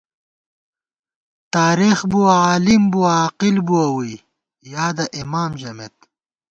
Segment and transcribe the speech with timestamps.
[1.53, 4.15] تارېخ بُوَہ، عالم بُوَہ، عاقل بُوَہ ووئی،
[4.73, 5.95] یادَہ اېمام ژَمېت